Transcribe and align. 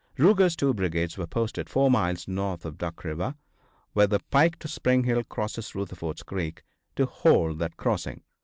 Ruger's 0.17 0.55
two 0.55 0.73
brigades 0.73 1.15
were 1.15 1.27
posted 1.27 1.69
four 1.69 1.91
miles 1.91 2.27
north 2.27 2.65
of 2.65 2.79
Duck 2.79 3.03
river, 3.03 3.35
where 3.93 4.07
the 4.07 4.17
pike 4.31 4.57
to 4.57 4.67
Spring 4.67 5.03
Hill 5.03 5.23
crosses 5.23 5.75
Rutherford's 5.75 6.23
creek, 6.23 6.63
to 6.95 7.05
hold 7.05 7.59
that 7.59 7.77
crossing. 7.77 8.23